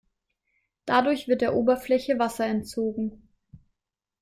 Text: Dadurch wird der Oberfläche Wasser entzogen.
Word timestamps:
Dadurch 0.85 1.27
wird 1.27 1.41
der 1.41 1.53
Oberfläche 1.55 2.17
Wasser 2.17 2.47
entzogen. 2.47 3.29